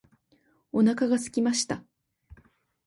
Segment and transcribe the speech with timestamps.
[0.71, 1.83] お腹が空きました。